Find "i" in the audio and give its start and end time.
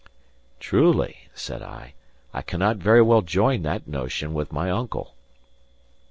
1.61-1.93, 2.33-2.41